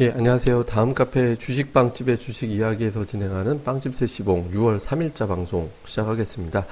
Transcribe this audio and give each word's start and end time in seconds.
예, 0.00 0.12
안녕하세요. 0.12 0.62
다음 0.62 0.94
카페 0.94 1.34
주식빵집의 1.34 2.18
주식 2.18 2.52
이야기에서 2.52 3.04
진행하는 3.04 3.64
빵집 3.64 3.96
세시봉 3.96 4.52
6월 4.52 4.78
3일자 4.78 5.26
방송 5.26 5.68
시작하겠습니다. 5.86 6.66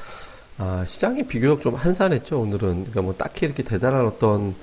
아, 0.58 0.84
시장이 0.86 1.26
비교적 1.26 1.60
좀 1.60 1.74
한산했죠, 1.74 2.40
오늘은. 2.40 2.84
그러니까 2.84 3.02
뭐 3.02 3.16
딱히 3.18 3.46
이렇게 3.46 3.64
대단한 3.64 4.06
어떤 4.06 4.54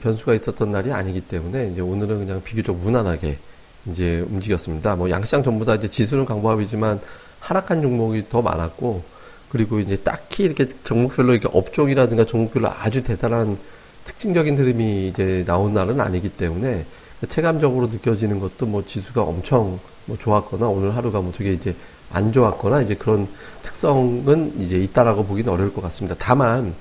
변수가 0.00 0.34
있었던 0.34 0.70
날이 0.70 0.92
아니기 0.92 1.22
때문에 1.22 1.70
이제 1.72 1.80
오늘은 1.80 2.24
그냥 2.24 2.40
비교적 2.44 2.76
무난하게 2.76 3.36
이제 3.86 4.24
움직였습니다. 4.30 4.94
뭐 4.94 5.10
양시장 5.10 5.42
전부 5.42 5.64
다 5.64 5.74
이제 5.74 5.88
지수는 5.88 6.24
강보합이지만 6.24 7.00
하락한 7.40 7.82
종목이 7.82 8.28
더 8.28 8.42
많았고 8.42 9.02
그리고 9.48 9.80
이제 9.80 9.96
딱히 9.96 10.44
이렇게 10.44 10.68
종목별로 10.84 11.32
이렇게 11.32 11.48
업종이라든가 11.52 12.26
종목별로 12.26 12.68
아주 12.68 13.02
대단한 13.02 13.58
특징적인 14.04 14.56
흐름이 14.56 15.08
이제 15.08 15.42
나온 15.48 15.74
날은 15.74 16.00
아니기 16.00 16.28
때문에 16.28 16.86
체감적으로 17.26 17.88
느껴지는 17.88 18.38
것도 18.38 18.66
뭐 18.66 18.84
지수가 18.84 19.22
엄청 19.22 19.80
뭐 20.06 20.16
좋았거나 20.16 20.68
오늘 20.68 20.94
하루가 20.94 21.20
뭐 21.20 21.32
되게 21.32 21.52
이제 21.52 21.74
안 22.10 22.32
좋았거나 22.32 22.82
이제 22.82 22.94
그런 22.94 23.28
특성은 23.62 24.60
이제 24.60 24.76
있다라고 24.78 25.24
보기는 25.24 25.52
어려울 25.52 25.74
것 25.74 25.82
같습니다. 25.82 26.14
다만 26.18 26.74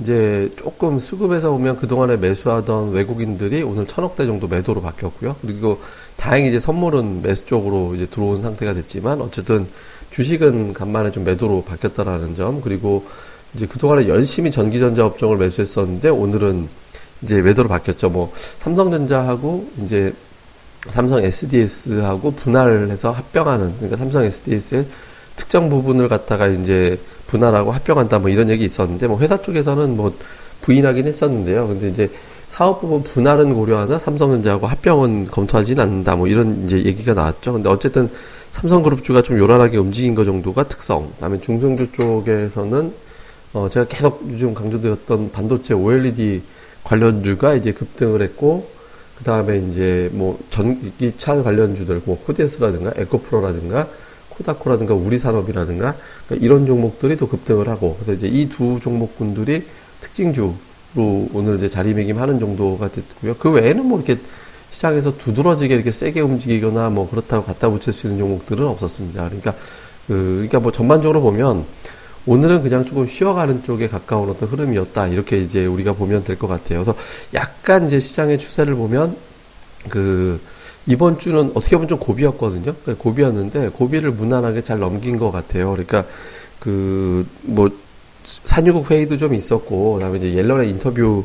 이제 0.00 0.50
조금 0.56 0.98
수급에서 0.98 1.50
보면 1.50 1.76
그동안에 1.76 2.16
매수하던 2.16 2.92
외국인들이 2.92 3.62
오늘 3.62 3.86
천억 3.86 4.16
대 4.16 4.24
정도 4.24 4.48
매도로 4.48 4.80
바뀌었고요. 4.80 5.36
그리고 5.42 5.80
다행히 6.16 6.48
이제 6.48 6.58
선물은 6.58 7.22
매수 7.22 7.44
쪽으로 7.46 7.94
이제 7.94 8.06
들어온 8.06 8.40
상태가 8.40 8.72
됐지만 8.74 9.20
어쨌든 9.20 9.66
주식은 10.10 10.72
간만에 10.72 11.10
좀 11.10 11.24
매도로 11.24 11.64
바뀌었다라는 11.64 12.34
점 12.34 12.60
그리고 12.62 13.04
이제 13.54 13.66
그동안에 13.66 14.08
열심히 14.08 14.50
전기전자 14.50 15.04
업종을 15.04 15.36
매수했었는데 15.36 16.08
오늘은 16.08 16.68
이제 17.22 17.42
매도로 17.42 17.68
바뀌었죠. 17.68 18.10
뭐 18.10 18.32
삼성전자하고 18.58 19.68
이제 19.82 20.14
삼성 20.88 21.22
SDS하고 21.22 22.30
분할을 22.32 22.90
해서 22.90 23.10
합병하는 23.10 23.74
그러니까 23.76 23.96
삼성 23.96 24.24
SDS의 24.24 24.86
특정 25.36 25.68
부분을 25.68 26.08
갖다가 26.08 26.46
이제 26.46 26.98
분할하고 27.26 27.72
합병한다 27.72 28.18
뭐 28.18 28.30
이런 28.30 28.48
얘기 28.48 28.64
있었는데 28.64 29.06
뭐 29.06 29.18
회사 29.20 29.36
쪽에서는 29.36 29.96
뭐 29.96 30.14
부인하긴 30.62 31.06
했었는데요. 31.06 31.68
근데 31.68 31.88
이제 31.88 32.10
사업 32.48 32.80
부분 32.80 33.02
분할은 33.02 33.54
고려하나 33.54 33.98
삼성전자하고 33.98 34.66
합병은 34.66 35.28
검토하지는 35.30 35.82
않는다 35.82 36.16
뭐 36.16 36.26
이런 36.26 36.64
이제 36.64 36.82
얘기가 36.82 37.14
나왔죠. 37.14 37.52
근데 37.52 37.68
어쨌든 37.68 38.10
삼성그룹주가 38.50 39.22
좀 39.22 39.38
요란하게 39.38 39.78
움직인 39.78 40.14
거 40.14 40.24
정도가 40.24 40.64
특성. 40.64 41.10
그다음에 41.12 41.40
중성주 41.40 41.92
쪽에서는 41.92 42.92
어 43.52 43.68
제가 43.68 43.86
계속 43.86 44.22
요즘 44.30 44.54
강조드렸던 44.54 45.30
반도체 45.32 45.74
OLED 45.74 46.42
관련주가 46.84 47.54
이제 47.54 47.72
급등을 47.72 48.22
했고 48.22 48.70
그 49.18 49.24
다음에 49.24 49.58
이제 49.58 50.08
뭐 50.12 50.38
전기차 50.50 51.42
관련주들 51.42 52.02
뭐 52.04 52.18
코디에스라든가 52.24 52.92
에코프로라든가 52.96 53.88
코다코라든가 54.30 54.94
우리산업이라든가 54.94 55.94
그러니까 56.26 56.44
이런 56.44 56.66
종목들이 56.66 57.16
또 57.16 57.28
급등을 57.28 57.68
하고 57.68 57.96
그래서 57.96 58.12
이제 58.14 58.26
이 58.26 58.48
두 58.48 58.80
종목군들이 58.80 59.64
특징주로 60.00 60.54
오늘 60.94 61.56
이제 61.56 61.68
자리매김하는 61.68 62.40
정도가 62.40 62.90
됐고요. 62.90 63.36
그 63.38 63.50
외에는 63.50 63.86
뭐 63.86 63.98
이렇게 63.98 64.20
시장에서 64.70 65.18
두드러지게 65.18 65.74
이렇게 65.74 65.90
세게 65.90 66.20
움직이거나 66.20 66.90
뭐 66.90 67.08
그렇다고 67.08 67.44
갖다 67.44 67.68
붙일 67.68 67.92
수 67.92 68.06
있는 68.06 68.20
종목들은 68.20 68.66
없었습니다. 68.66 69.24
그러니까 69.24 69.54
그 70.06 70.14
그러니까 70.14 70.60
뭐 70.60 70.72
전반적으로 70.72 71.20
보면 71.20 71.66
오늘은 72.26 72.62
그냥 72.62 72.84
조금 72.84 73.06
쉬어가는 73.06 73.64
쪽에 73.64 73.88
가까운 73.88 74.28
어떤 74.30 74.48
흐름이었다. 74.48 75.08
이렇게 75.08 75.38
이제 75.38 75.66
우리가 75.66 75.94
보면 75.94 76.24
될 76.24 76.36
것 76.38 76.46
같아요. 76.48 76.82
그래서 76.84 76.94
약간 77.34 77.86
이제 77.86 77.98
시장의 77.98 78.38
추세를 78.38 78.74
보면 78.74 79.16
그 79.88 80.40
이번 80.86 81.18
주는 81.18 81.50
어떻게 81.54 81.76
보면 81.76 81.88
좀 81.88 81.98
고비였거든요. 81.98 82.74
그러니까 82.82 82.94
고비였는데 83.02 83.70
고비를 83.70 84.12
무난하게 84.12 84.62
잘 84.62 84.78
넘긴 84.78 85.18
것 85.18 85.30
같아요. 85.30 85.70
그러니까 85.70 86.04
그 86.58 87.26
뭐 87.42 87.70
산유국 88.24 88.90
회의도 88.90 89.16
좀 89.16 89.32
있었고 89.34 89.94
그다음에 89.94 90.18
이제 90.18 90.34
옐런의 90.34 90.68
인터뷰 90.68 91.24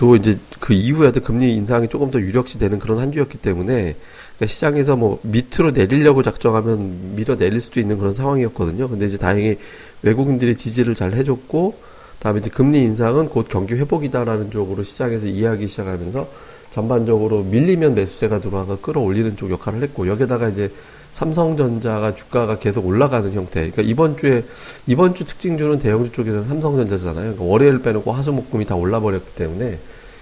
도 0.00 0.16
이제 0.16 0.38
그 0.60 0.72
이후에도 0.72 1.20
금리 1.20 1.54
인상이 1.54 1.88
조금 1.88 2.10
더 2.10 2.18
유력시 2.18 2.58
되는 2.58 2.78
그런 2.78 3.00
한 3.00 3.12
주였기 3.12 3.36
때문에 3.36 3.96
그러니까 4.36 4.46
시장에서 4.46 4.96
뭐 4.96 5.20
밑으로 5.20 5.72
내리려고 5.72 6.22
작정하면 6.22 7.16
밀어 7.16 7.36
내릴 7.36 7.60
수도 7.60 7.80
있는 7.80 7.98
그런 7.98 8.14
상황이었거든요. 8.14 8.88
근데 8.88 9.04
이제 9.04 9.18
다행히 9.18 9.58
외국인들이 10.00 10.56
지지를 10.56 10.94
잘 10.94 11.12
해줬고 11.12 11.74
다음에 12.18 12.40
이제 12.40 12.48
금리 12.48 12.82
인상은 12.82 13.28
곧 13.28 13.48
경기 13.50 13.74
회복이다라는 13.74 14.50
쪽으로 14.50 14.84
시장에서 14.84 15.26
이해하기 15.26 15.66
시작하면서 15.66 16.30
전반적으로 16.70 17.42
밀리면 17.42 17.94
매수세가 17.94 18.40
들어와서 18.40 18.80
끌어올리는 18.80 19.36
쪽 19.36 19.50
역할을 19.50 19.82
했고 19.82 20.08
여기다가 20.08 20.48
이제 20.48 20.72
삼성전자가 21.12 22.14
주가가 22.14 22.58
계속 22.58 22.86
올라가는 22.86 23.30
형태. 23.32 23.70
그러니까 23.70 23.82
이번 23.82 24.16
주에 24.16 24.44
이번 24.86 25.14
주 25.14 25.26
특징주는 25.26 25.78
대형주 25.78 26.12
쪽에서는 26.12 26.44
삼성전자잖아요. 26.44 27.34
그러니까 27.34 27.44
월요일 27.44 27.82
빼놓고 27.82 28.10
화수목금이 28.12 28.64
다 28.64 28.76
올라버렸기 28.76 29.34
때문에 29.34 29.78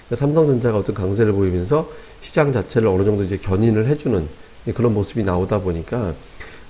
그러니까 0.09 0.17
삼성전자가 0.17 0.79
어떤 0.79 0.95
강세를 0.95 1.33
보이면서 1.33 1.89
시장 2.21 2.51
자체를 2.51 2.89
어느 2.89 3.05
정도 3.05 3.23
이제 3.23 3.37
견인을 3.37 3.87
해주는 3.87 4.27
그런 4.75 4.95
모습이 4.95 5.23
나오다 5.23 5.61
보니까 5.61 6.15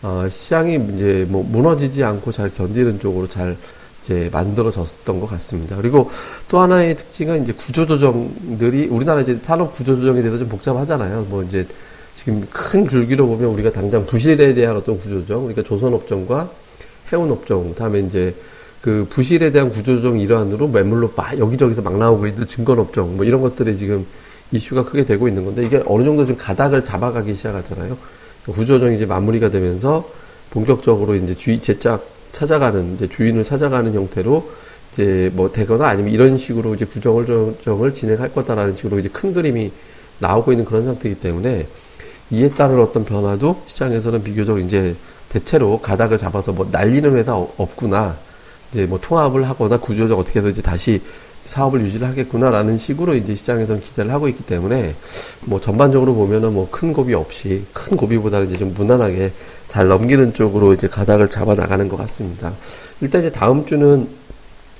어, 0.02 0.26
시장이 0.28 0.80
이제 0.94 1.26
뭐 1.28 1.42
무너지지 1.42 2.04
않고 2.04 2.30
잘 2.32 2.52
견디는 2.52 3.00
쪽으로 3.00 3.28
잘 3.28 3.56
이제 4.00 4.28
만들어졌던 4.32 5.20
것 5.20 5.26
같습니다. 5.26 5.76
그리고 5.76 6.10
또 6.48 6.58
하나의 6.60 6.96
특징은 6.96 7.42
이제 7.42 7.52
구조조정들이 7.52 8.86
우리나라 8.86 9.20
이제 9.20 9.38
산업 9.42 9.72
구조조정에 9.72 10.20
대해서 10.20 10.38
좀 10.38 10.48
복잡하잖아요. 10.48 11.26
뭐 11.28 11.42
이제 11.42 11.66
지금 12.14 12.46
큰 12.50 12.88
줄기로 12.88 13.26
보면 13.26 13.50
우리가 13.50 13.72
당장 13.72 14.06
부실에 14.06 14.54
대한 14.54 14.76
어떤 14.76 14.98
구조조정, 14.98 15.42
그러니까 15.42 15.62
조선업종과 15.62 16.50
해운업종, 17.12 17.74
다음에 17.74 18.00
이제 18.00 18.34
그 18.80 19.06
부실에 19.08 19.50
대한 19.50 19.70
구조조정 19.70 20.18
일환으로 20.20 20.68
매물로 20.68 21.12
막 21.16 21.38
여기저기서 21.38 21.82
막 21.82 21.98
나오고 21.98 22.26
있는 22.26 22.46
증권업종, 22.46 23.16
뭐 23.16 23.24
이런 23.24 23.40
것들이 23.40 23.76
지금 23.76 24.06
이슈가 24.52 24.84
크게 24.84 25.04
되고 25.04 25.28
있는 25.28 25.44
건데 25.44 25.64
이게 25.64 25.82
어느 25.86 26.04
정도 26.04 26.24
좀 26.24 26.36
가닥을 26.36 26.84
잡아가기 26.84 27.34
시작하잖아요. 27.34 27.98
구조조정이 28.46 28.96
이제 28.96 29.04
마무리가 29.04 29.50
되면서 29.50 30.08
본격적으로 30.50 31.14
이제 31.16 31.34
주의 31.34 31.60
제작 31.60 32.06
찾아가는 32.32 32.94
이제 32.94 33.08
주인을 33.08 33.44
찾아가는 33.44 33.92
형태로 33.92 34.50
이제 34.92 35.30
뭐 35.34 35.52
되거나 35.52 35.86
아니면 35.86 36.12
이런 36.12 36.36
식으로 36.36 36.74
이제 36.74 36.84
구정을 36.84 37.26
조정을 37.26 37.94
진행할 37.94 38.32
거다라는 38.32 38.74
식으로 38.74 38.98
이제 38.98 39.08
큰 39.08 39.34
그림이 39.34 39.70
나오고 40.18 40.52
있는 40.52 40.64
그런 40.64 40.84
상태이기 40.84 41.20
때문에 41.20 41.66
이에 42.30 42.50
따른 42.50 42.80
어떤 42.80 43.04
변화도 43.04 43.62
시장에서는 43.66 44.22
비교적 44.22 44.60
이제 44.60 44.96
대체로 45.28 45.80
가닥을 45.80 46.16
잡아서 46.16 46.52
뭐 46.52 46.68
날리는 46.70 47.14
회사 47.16 47.34
없구나 47.36 48.16
이제 48.72 48.86
뭐 48.86 48.98
통합을 49.00 49.44
하거나 49.48 49.78
구조적 49.78 50.18
어떻게 50.18 50.40
해서 50.40 50.48
이제 50.50 50.62
다시 50.62 51.00
사업을 51.44 51.80
유지를 51.80 52.06
하겠구나라는 52.08 52.76
식으로 52.76 53.14
이제 53.14 53.34
시장에서는 53.34 53.80
기대를 53.80 54.12
하고 54.12 54.28
있기 54.28 54.44
때문에 54.44 54.94
뭐 55.46 55.60
전반적으로 55.60 56.14
보면은 56.14 56.52
뭐 56.52 56.68
큰 56.70 56.92
고비 56.92 57.14
없이 57.14 57.64
큰 57.72 57.96
고비보다는 57.96 58.46
이제 58.46 58.58
좀 58.58 58.74
무난하게 58.74 59.32
잘 59.68 59.88
넘기는 59.88 60.34
쪽으로 60.34 60.74
이제 60.74 60.88
가닥을 60.88 61.28
잡아 61.30 61.54
나가는 61.54 61.88
것 61.88 61.96
같습니다. 61.96 62.52
일단 63.00 63.22
이제 63.22 63.30
다음 63.32 63.64
주는 63.64 64.08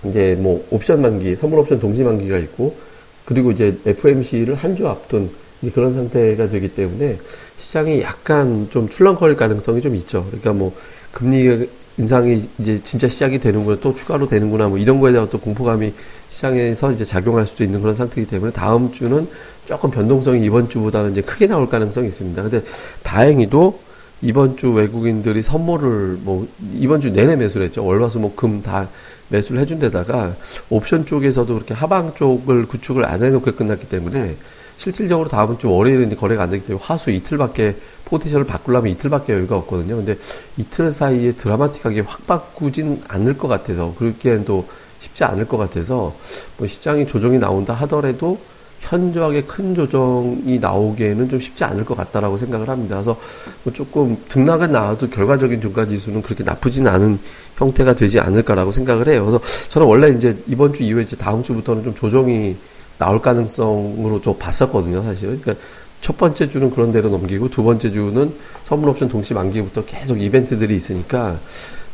이제 0.04 0.36
뭐 0.38 0.66
옵션 0.70 1.00
만기, 1.00 1.36
선물 1.36 1.60
옵션 1.60 1.80
동시 1.80 2.02
만기가 2.02 2.36
있고 2.38 2.76
그리고 3.24 3.50
이제 3.50 3.78
FMC를 3.86 4.54
한 4.54 4.76
주 4.76 4.86
앞둔 4.86 5.30
그런 5.74 5.92
상태가 5.92 6.48
되기 6.48 6.68
때문에 6.68 7.18
시장이 7.56 8.00
약간 8.02 8.68
좀 8.70 8.88
출렁거릴 8.88 9.36
가능성이 9.36 9.80
좀 9.80 9.96
있죠. 9.96 10.24
그러니까 10.26 10.52
뭐 10.52 10.72
금리 11.10 11.66
인상이 11.98 12.48
이제 12.58 12.80
진짜 12.82 13.08
시작이 13.08 13.40
되는구나 13.40 13.78
또 13.80 13.94
추가로 13.94 14.28
되는구나 14.28 14.68
뭐 14.68 14.78
이런 14.78 15.00
거에 15.00 15.12
대한 15.12 15.28
또 15.28 15.38
공포감이 15.38 15.92
시장에서 16.28 16.92
이제 16.92 17.04
작용할 17.04 17.46
수도 17.46 17.64
있는 17.64 17.80
그런 17.80 17.96
상태이기 17.96 18.30
때문에 18.30 18.52
다음 18.52 18.92
주는 18.92 19.26
조금 19.66 19.90
변동성이 19.90 20.44
이번 20.44 20.68
주보다는 20.68 21.12
이제 21.12 21.20
크게 21.20 21.46
나올 21.46 21.68
가능성이 21.68 22.08
있습니다. 22.08 22.40
근데 22.42 22.62
다행히도 23.02 23.80
이번 24.20 24.56
주 24.56 24.72
외국인들이 24.72 25.42
선물을 25.42 26.18
뭐 26.22 26.48
이번 26.72 27.00
주 27.00 27.10
내내 27.10 27.36
매수를 27.36 27.66
했죠. 27.66 27.84
월화수목금 27.84 28.62
다 28.62 28.88
매수를 29.28 29.60
해준 29.60 29.78
데다가 29.78 30.34
옵션 30.70 31.06
쪽에서도 31.06 31.52
그렇게 31.52 31.74
하방 31.74 32.14
쪽을 32.14 32.66
구축을 32.66 33.04
안 33.04 33.22
해놓고 33.22 33.52
끝났기 33.52 33.88
때문에 33.88 34.36
실질적으로 34.78 35.28
다음 35.28 35.58
주 35.58 35.70
월요일은 35.70 36.16
거래가 36.16 36.44
안 36.44 36.50
되기 36.50 36.64
때문에 36.64 36.82
화수 36.82 37.10
이틀밖에 37.10 37.76
포지션을 38.04 38.46
바꾸려면 38.46 38.90
이틀밖에 38.92 39.32
여유가 39.34 39.56
없거든요. 39.56 39.96
근데 39.96 40.16
이틀 40.56 40.92
사이에 40.92 41.32
드라마틱하게 41.32 42.00
확 42.06 42.26
바꾸진 42.26 43.02
않을 43.08 43.36
것 43.36 43.48
같아서 43.48 43.92
그렇게는 43.98 44.44
또 44.44 44.66
쉽지 45.00 45.24
않을 45.24 45.46
것 45.46 45.58
같아서 45.58 46.14
뭐 46.56 46.66
시장이 46.66 47.06
조정이 47.08 47.38
나온다 47.38 47.74
하더라도 47.74 48.38
현저하게 48.80 49.42
큰 49.42 49.74
조정이 49.74 50.60
나오기에는 50.60 51.28
좀 51.28 51.40
쉽지 51.40 51.64
않을 51.64 51.84
것 51.84 51.96
같다라고 51.96 52.38
생각을 52.38 52.68
합니다. 52.68 52.94
그래서 52.94 53.18
뭐 53.64 53.72
조금 53.72 54.16
등락은 54.28 54.70
나와도 54.70 55.10
결과적인 55.10 55.60
종가 55.60 55.86
지수는 55.86 56.22
그렇게 56.22 56.44
나쁘진 56.44 56.86
않은 56.86 57.18
형태가 57.56 57.96
되지 57.96 58.20
않을까라고 58.20 58.70
생각을 58.70 59.08
해요. 59.08 59.26
그래서 59.26 59.68
저는 59.70 59.88
원래 59.88 60.08
이제 60.10 60.40
이번 60.46 60.72
주 60.72 60.84
이후에 60.84 61.02
이제 61.02 61.16
다음 61.16 61.42
주부터는 61.42 61.82
좀 61.82 61.94
조정이 61.96 62.56
나올 62.98 63.20
가능성으로 63.20 64.20
좀 64.20 64.36
봤었거든요, 64.38 65.02
사실은. 65.02 65.40
그러니까 65.40 65.64
첫 66.00 66.16
번째 66.16 66.48
주는 66.48 66.70
그런 66.70 66.92
대로 66.92 67.08
넘기고 67.08 67.48
두 67.48 67.62
번째 67.64 67.90
주는 67.90 68.32
선물 68.62 68.90
옵션 68.90 69.08
동시 69.08 69.34
만기부터 69.34 69.84
계속 69.84 70.20
이벤트들이 70.20 70.76
있으니까 70.76 71.38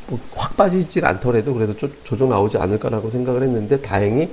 뭐 0.09 0.19
확 0.35 0.57
빠지질 0.57 1.05
않더라도 1.07 1.55
그래도 1.55 1.77
조, 1.77 1.89
조정 2.05 2.29
나오지 2.29 2.59
않을까라고 2.59 3.11
생각을 3.11 3.43
했는데 3.43 3.81
다행히 3.81 4.29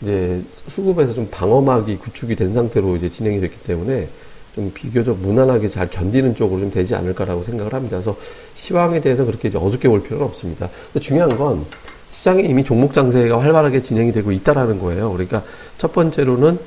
이제 0.00 0.42
수급에서 0.68 1.14
좀 1.14 1.28
방어막이 1.30 1.98
구축이 1.98 2.36
된 2.36 2.52
상태로 2.54 2.96
이제 2.96 3.10
진행이 3.10 3.40
됐기 3.40 3.58
때문에 3.62 4.08
좀 4.54 4.70
비교적 4.72 5.18
무난하게 5.18 5.68
잘 5.68 5.90
견디는 5.90 6.34
쪽으로 6.34 6.60
좀 6.60 6.70
되지 6.70 6.94
않을까라고 6.94 7.42
생각을 7.42 7.74
합니다. 7.74 7.96
그래서 7.96 8.16
시황에 8.54 9.00
대해서 9.00 9.24
그렇게 9.24 9.48
이제 9.48 9.58
어둡게 9.58 9.88
볼 9.88 10.02
필요는 10.02 10.24
없습니다. 10.24 10.70
중요한 11.00 11.36
건 11.36 11.66
시장에 12.10 12.42
이미 12.42 12.64
종목 12.64 12.92
장세가 12.92 13.40
활발하게 13.40 13.82
진행이 13.82 14.12
되고 14.12 14.32
있다라는 14.32 14.78
거예요. 14.78 15.12
그러니까 15.12 15.42
첫 15.78 15.92
번째로는 15.92 16.58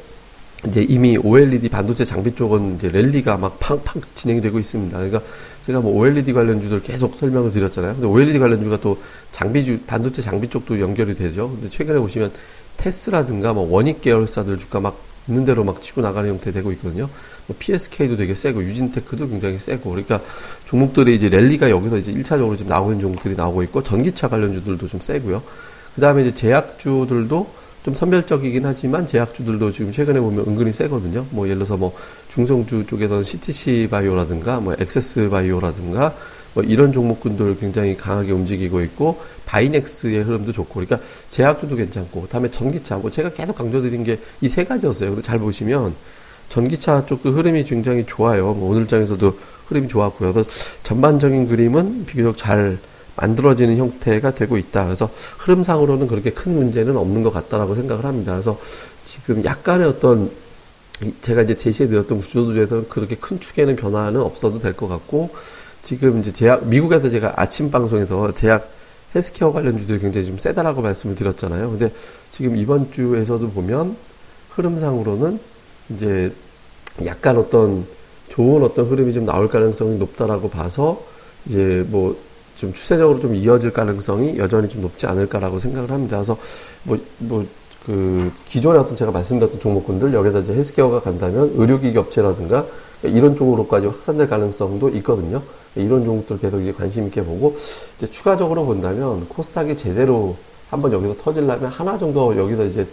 이제 0.68 0.86
이미 0.88 1.18
OLED 1.18 1.69
반도체 1.69 2.03
장비 2.03 2.36
쪽은 2.36 2.75
이제 2.75 2.89
랠리가 2.89 3.38
막 3.38 3.57
팡팡 3.59 4.01
진행이 4.15 4.41
되고 4.41 4.59
있습니다. 4.59 4.97
그러니까 4.97 5.21
제가 5.65 5.80
뭐 5.80 5.95
OLED 5.95 6.33
관련주들 6.33 6.81
계속 6.81 7.15
설명을 7.15 7.51
드렸잖아요. 7.51 7.94
근데 7.94 8.07
OLED 8.07 8.39
관련주가 8.39 8.81
또 8.81 8.97
장비주, 9.31 9.80
반도체 9.88 10.21
장비 10.21 10.50
쪽도 10.50 10.81
연결이 10.81 11.15
되죠. 11.15 11.50
근데 11.50 11.69
최근에 11.69 12.00
보시면 12.00 12.31
테스라든가 12.75 13.53
뭐 13.53 13.69
원익 13.71 14.01
계열사들 14.01 14.59
주가 14.59 14.80
막 14.80 15.08
있는 15.30 15.46
대로 15.46 15.64
막 15.64 15.81
치고 15.81 16.02
나가는 16.02 16.30
형태 16.30 16.52
되고 16.52 16.72
있거든요. 16.74 17.10
뭐 17.48 17.56
PSK도 17.58 18.18
되게 18.18 18.36
세고 18.36 18.64
유진테크도 18.64 19.30
굉장히 19.30 19.60
세고 19.60 19.92
그러니까 19.92 20.22
종목들이 20.66 21.16
이제 21.16 21.30
랠리가 21.30 21.70
여기서 21.70 21.98
이제 21.98 22.12
1차적으로 22.12 22.58
지금 22.58 22.70
나오고 22.70 22.92
있는 22.92 23.02
종목들이 23.02 23.36
나오고 23.36 23.64
있고 23.64 23.84
전기차 23.84 24.28
관련주들도 24.28 24.88
좀 24.88 25.00
세고요. 25.00 25.42
그다음에 25.96 26.24
이제 26.24 26.34
제약주들도 26.34 27.60
좀 27.84 27.94
선별적이긴 27.94 28.66
하지만 28.66 29.06
제약주들도 29.06 29.72
지금 29.72 29.92
최근에 29.92 30.20
보면 30.20 30.46
은근히 30.48 30.74
세거든요. 30.74 31.26
뭐 31.30 31.48
예를 31.48 31.60
들어서 31.60 31.78
뭐 31.78 31.96
중성주 32.28 32.88
쪽에서는 32.88 33.24
CTC 33.24 33.88
바이오라든가 33.90 34.60
뭐 34.60 34.76
엑세스 34.78 35.30
바이오라든가 35.30 36.16
뭐 36.54 36.63
이런 36.63 36.92
종목군들 36.94 37.57
굉장히 37.60 37.96
강하게 37.96 38.31
움직이고 38.31 38.81
있고 38.81 39.22
바이넥스의 39.46 40.24
흐름도 40.24 40.51
좋고 40.51 40.74
그러니까 40.74 41.00
제약주도 41.30 41.75
괜찮고 41.75 42.28
다음에 42.28 42.50
전기차 42.51 42.98
뭐 42.98 43.12
제가 43.12 43.30
계속 43.34 43.56
강조드린 43.56 44.04
게 44.04 44.19
이 44.42 44.48
세 44.48 44.63
가지였어요. 44.66 45.10
근데 45.12 45.22
잘 45.22 45.40
보시면 45.40 45.94
전기차 46.50 47.06
쪽도 47.06 47.31
흐름이 47.31 47.63
굉장히 47.66 48.06
좋아요. 48.07 48.54
뭐 48.54 48.72
오늘 48.72 48.88
장에서도 48.88 49.38
흐름이 49.68 49.88
좋았고요. 49.88 50.34
그래서 50.34 50.50
전반적인 50.84 51.48
그림은 51.48 52.06
비교적 52.06 52.38
잘 52.38 52.80
만들어지는 53.16 53.78
형태가 53.78 54.34
되고 54.34 54.57
있다. 54.57 54.86
그래서 54.86 55.10
흐름상으로는 55.38 56.07
그렇게 56.07 56.31
큰 56.31 56.56
문제는 56.56 56.98
없는 56.98 57.22
것 57.22 57.31
같다라고 57.31 57.75
생각을 57.75 58.06
합니다. 58.06 58.31
그래서 58.31 58.57
지금 59.04 59.44
약간의 59.44 59.88
어떤 59.88 60.31
제가 61.22 61.44
이제 61.44 61.54
제시해 61.56 61.88
드렸던 61.90 62.19
구조조에서는 62.19 62.90
그렇게 62.90 63.16
큰 63.16 63.40
축에는 63.40 63.75
변화는 63.75 64.19
없어도 64.22 64.57
될 64.60 64.74
것 64.74 64.88
같고 64.88 65.30
지금 65.81 66.20
이제 66.20 66.31
제약 66.31 66.68
미국에서 66.68 67.10
제가 67.10 67.34
아침 67.36 67.72
방송에서 67.72 68.34
제약 68.34 68.70
헬스케어 69.16 69.52
관련 69.52 69.78
주들이 69.78 70.00
굉장히 70.00 70.28
좀 70.28 70.38
세다라고 70.38 70.81
말씀을 70.81 71.16
드렸잖아요. 71.16 71.72
근데 71.72 71.92
지금 72.30 72.56
이번 72.56 72.92
주에서도 72.92 73.50
보면 73.52 73.96
흐름상으로는 74.52 75.40
이제 75.90 76.31
약간 77.06 77.38
어떤 77.38 77.88
좋은 78.28 78.64
어떤 78.64 78.86
흐름이 78.86 79.14
좀 79.14 79.26
나올 79.26 79.50
가능성이 79.50 79.98
높다라고 79.98 80.50
봐서 80.50 81.04
이제 81.46 81.84
뭐 81.88 82.30
좀 82.60 82.74
추세적으로 82.74 83.22
좀 83.22 83.36
이어질 83.36 83.72
가능성이 83.72 84.38
여전히 84.38 84.68
좀 84.68 84.81
높지 84.81 85.08
않을까라고 85.08 85.60
생각을 85.60 85.92
합니다. 85.92 86.18
그래서 86.18 86.38
뭐, 86.84 87.00
뭐, 87.18 87.46
그, 87.89 88.31
기존에 88.45 88.77
어떤 88.77 88.95
제가 88.95 89.09
말씀드렸던 89.09 89.59
종목군들, 89.59 90.13
여기다 90.13 90.39
이제 90.41 90.53
헬스케어가 90.53 91.00
간다면 91.00 91.53
의료기기 91.56 91.97
업체라든가 91.97 92.68
이런 93.01 93.36
쪽으로까지 93.36 93.88
확산될 93.88 94.30
가능성도 94.30 94.89
있거든요. 94.89 95.41
이런 95.75 96.06
종목들 96.06 96.38
계속 96.38 96.62
이제 96.62 96.71
관심 96.71 97.07
있게 97.07 97.24
보고, 97.24 97.57
이제 97.97 98.07
추가적으로 98.12 98.65
본다면 98.65 99.27
코스닥이 99.27 99.75
제대로 99.75 100.36
한번 100.69 100.94
여기서 100.94 101.15
터질라면 101.18 101.65
하나 101.65 101.97
정도 101.97 102.38
여기서 102.38 102.65
이제 102.65 102.86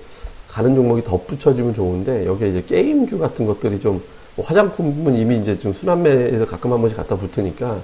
가는 0.48 0.74
종목이 0.74 1.04
덧붙여지면 1.04 1.74
좋은데, 1.74 2.24
여기에 2.24 2.48
이제 2.48 2.62
게임주 2.62 3.18
같은 3.18 3.44
것들이 3.44 3.78
좀, 3.80 4.02
뭐 4.34 4.46
화장품은 4.46 5.14
이미 5.14 5.36
이제 5.36 5.58
좀 5.58 5.74
순환매에서 5.74 6.46
가끔 6.46 6.72
한 6.72 6.80
번씩 6.80 6.96
갖다 6.96 7.16
붙으니까, 7.16 7.80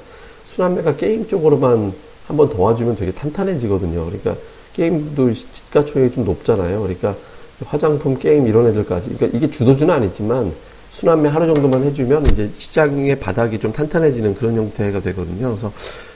순환매가 0.46 0.96
게임 0.96 1.28
쪽으로만 1.28 1.92
한번 2.26 2.48
도와주면 2.48 2.96
되게 2.96 3.12
탄탄해지거든요. 3.12 4.06
그러니까 4.06 4.34
게임도 4.74 5.32
시가 5.34 5.84
총액이 5.84 6.14
좀 6.14 6.24
높잖아요. 6.24 6.80
그러니까 6.80 7.14
화장품, 7.64 8.18
게임 8.18 8.46
이런 8.46 8.66
애들까지. 8.68 9.10
그러니까 9.14 9.36
이게 9.36 9.50
주도주는 9.50 9.92
아니지만 9.92 10.52
순환매 10.90 11.28
하루 11.28 11.52
정도만 11.54 11.84
해주면 11.84 12.26
이제 12.26 12.50
시장의 12.56 13.20
바닥이 13.20 13.58
좀 13.58 13.72
탄탄해지는 13.72 14.34
그런 14.34 14.56
형태가 14.56 15.00
되거든요. 15.00 15.48
그래서 15.48 15.72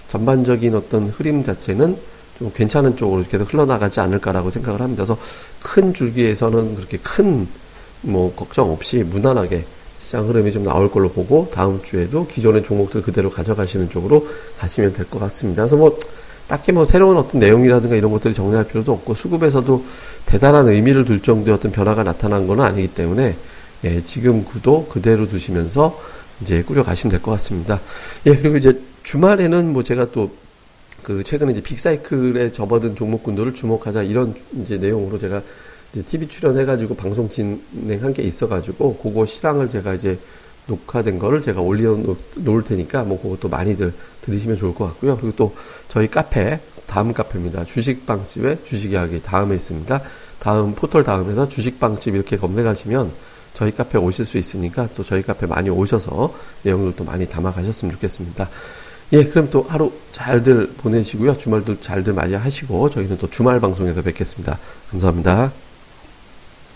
전반적인 0.08 0.74
어떤 0.74 1.08
흐름 1.08 1.44
자체는 1.44 1.96
좀 2.38 2.52
괜찮은 2.54 2.96
쪽으로 2.96 3.22
계속 3.22 3.52
흘러나가지 3.52 4.00
않을까라고 4.00 4.50
생각을 4.50 4.80
합니다. 4.80 5.04
그래서 5.04 5.20
큰 5.62 5.94
줄기에서는 5.94 6.74
그렇게 6.74 6.98
큰 6.98 7.48
뭐 8.02 8.32
걱정 8.34 8.70
없이 8.70 9.02
무난하게 9.02 9.64
시장 9.98 10.28
흐름이 10.28 10.52
좀 10.52 10.62
나올 10.62 10.90
걸로 10.90 11.10
보고 11.10 11.48
다음 11.50 11.82
주에도 11.82 12.26
기존의 12.26 12.62
종목들 12.62 13.02
그대로 13.02 13.30
가져가시는 13.30 13.90
쪽으로 13.90 14.28
가시면 14.58 14.92
될 14.92 15.06
것 15.06 15.18
같습니다. 15.18 15.62
그래서 15.62 15.76
뭐 15.76 15.98
딱히 16.48 16.72
뭐 16.72 16.84
새로운 16.84 17.16
어떤 17.16 17.40
내용이라든가 17.40 17.96
이런 17.96 18.10
것들이 18.12 18.34
정리할 18.34 18.66
필요도 18.66 18.92
없고 18.92 19.14
수급에서도 19.14 19.84
대단한 20.26 20.68
의미를 20.68 21.04
둘 21.04 21.20
정도의 21.20 21.56
어떤 21.56 21.72
변화가 21.72 22.02
나타난 22.04 22.46
건 22.46 22.60
아니기 22.60 22.88
때문에 22.88 23.36
예, 23.84 24.04
지금 24.04 24.44
구도 24.44 24.86
그대로 24.86 25.26
두시면서 25.26 25.98
이제 26.40 26.62
꾸려가시면 26.62 27.10
될 27.10 27.20
것 27.20 27.30
같습니다. 27.32 27.80
예, 28.26 28.36
그리고 28.36 28.56
이제 28.56 28.80
주말에는 29.02 29.72
뭐 29.72 29.82
제가 29.82 30.10
또 30.10 30.30
그 31.06 31.22
최근에 31.22 31.52
이제 31.52 31.60
빅사이클에 31.60 32.50
접어든 32.50 32.96
종목군들을 32.96 33.54
주목하자 33.54 34.02
이런 34.02 34.34
이제 34.60 34.76
내용으로 34.76 35.18
제가 35.18 35.40
이제 35.92 36.02
TV 36.02 36.26
출연해가지고 36.26 36.96
방송 36.96 37.30
진행한 37.30 38.12
게 38.12 38.24
있어가지고 38.24 38.96
그거 38.96 39.24
실황을 39.24 39.70
제가 39.70 39.94
이제 39.94 40.18
녹화된 40.66 41.18
거를 41.18 41.42
제가 41.42 41.60
올려놓을 41.60 42.64
테니까 42.64 43.04
뭐 43.04 43.20
그것도 43.20 43.48
많이들 43.48 43.92
들으시면 44.22 44.56
좋을 44.56 44.74
것 44.74 44.86
같고요. 44.86 45.16
그리고 45.16 45.36
또 45.36 45.54
저희 45.88 46.08
카페 46.08 46.60
다음 46.86 47.12
카페입니다. 47.12 47.64
주식빵집에 47.64 48.62
주식 48.64 48.92
이야기 48.92 49.20
다음에 49.22 49.54
있습니다. 49.54 50.00
다음 50.38 50.74
포털 50.74 51.04
다음에서 51.04 51.48
주식빵집 51.48 52.14
이렇게 52.14 52.36
검색하시면 52.36 53.12
저희 53.54 53.74
카페 53.74 53.98
오실 53.98 54.24
수 54.24 54.38
있으니까 54.38 54.88
또 54.94 55.02
저희 55.02 55.22
카페 55.22 55.46
많이 55.46 55.70
오셔서 55.70 56.34
내용들도 56.62 57.04
많이 57.04 57.26
담아 57.26 57.52
가셨으면 57.52 57.94
좋겠습니다. 57.94 58.48
예, 59.12 59.24
그럼 59.24 59.48
또 59.50 59.62
하루 59.62 59.92
잘들 60.10 60.74
보내시고요. 60.78 61.38
주말도 61.38 61.80
잘들 61.80 62.12
많이 62.12 62.34
하시고 62.34 62.90
저희는 62.90 63.18
또 63.18 63.30
주말 63.30 63.60
방송에서 63.60 64.02
뵙겠습니다. 64.02 64.58
감사합니다. 64.90 65.65